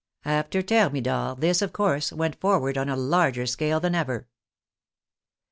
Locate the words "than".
3.79-3.93